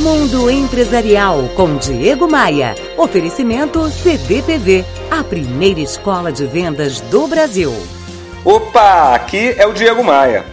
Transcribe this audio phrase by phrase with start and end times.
[0.00, 2.74] Mundo Empresarial com Diego Maia.
[2.96, 7.70] Oferecimento CDPV, a primeira escola de vendas do Brasil.
[8.42, 10.46] Opa, aqui é o Diego Maia.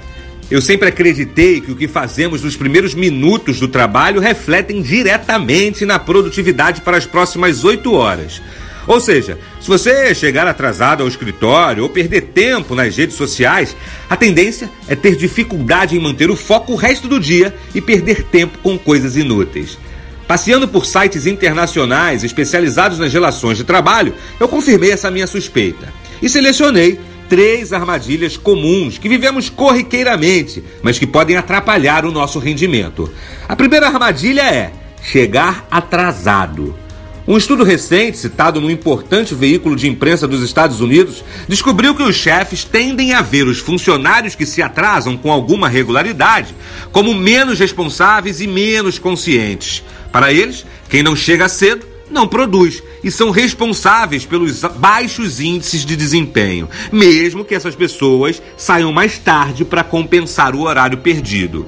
[0.52, 5.98] Eu sempre acreditei que o que fazemos nos primeiros minutos do trabalho refletem diretamente na
[5.98, 8.42] produtividade para as próximas oito horas.
[8.88, 13.76] Ou seja, se você chegar atrasado ao escritório ou perder tempo nas redes sociais,
[14.10, 18.24] a tendência é ter dificuldade em manter o foco o resto do dia e perder
[18.24, 19.78] tempo com coisas inúteis.
[20.26, 26.30] Passeando por sites internacionais especializados nas relações de trabalho, eu confirmei essa minha suspeita e
[26.30, 33.12] selecionei três armadilhas comuns que vivemos corriqueiramente, mas que podem atrapalhar o nosso rendimento.
[33.48, 36.87] A primeira armadilha é chegar atrasado.
[37.28, 42.16] Um estudo recente, citado num importante veículo de imprensa dos Estados Unidos, descobriu que os
[42.16, 46.56] chefes tendem a ver os funcionários que se atrasam com alguma regularidade
[46.90, 49.84] como menos responsáveis e menos conscientes.
[50.10, 55.98] Para eles, quem não chega cedo não produz e são responsáveis pelos baixos índices de
[55.98, 61.68] desempenho, mesmo que essas pessoas saiam mais tarde para compensar o horário perdido.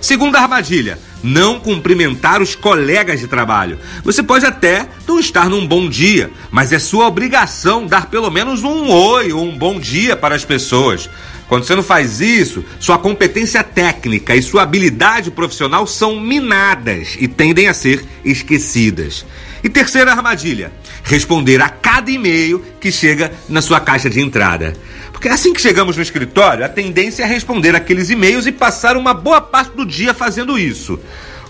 [0.00, 3.78] Segunda armadilha: não cumprimentar os colegas de trabalho.
[4.02, 8.64] Você pode até não estar num bom dia, mas é sua obrigação dar pelo menos
[8.64, 11.08] um oi ou um bom dia para as pessoas.
[11.48, 17.26] Quando você não faz isso, sua competência técnica e sua habilidade profissional são minadas e
[17.26, 19.26] tendem a ser esquecidas.
[19.62, 21.68] E terceira armadilha: responder a
[22.10, 24.74] cada e-mail que chega na sua caixa de entrada.
[25.12, 29.14] Porque assim que chegamos no escritório, a tendência é responder aqueles e-mails e passar uma
[29.14, 30.98] boa parte do dia fazendo isso.